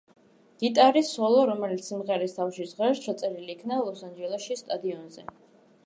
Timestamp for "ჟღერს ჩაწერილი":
2.73-3.55